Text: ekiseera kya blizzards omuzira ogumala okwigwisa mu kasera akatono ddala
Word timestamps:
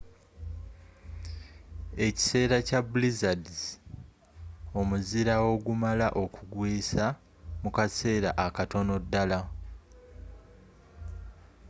ekiseera 2.05 2.57
kya 2.67 2.79
blizzards 2.91 3.57
omuzira 4.79 5.33
ogumala 5.51 6.07
okwigwisa 6.23 7.05
mu 7.61 7.69
kasera 7.77 8.29
akatono 8.45 8.95
ddala 9.03 9.39